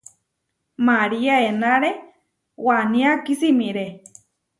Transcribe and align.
María 0.87 1.35
enáre 1.51 1.91
wanía 2.65 3.11
kisimiré. 3.23 3.87